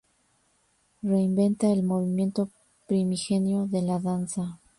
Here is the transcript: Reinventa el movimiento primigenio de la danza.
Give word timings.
Reinventa 1.03 1.69
el 1.71 1.83
movimiento 1.83 2.49
primigenio 2.87 3.67
de 3.67 3.83
la 3.83 3.99
danza. 3.99 4.59